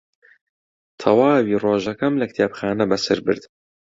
تەواوی 0.99 1.57
ڕۆژەکەم 1.63 2.13
لە 2.21 2.25
کتێبخانە 2.31 2.85
بەسەر 2.91 3.19
برد. 3.25 3.43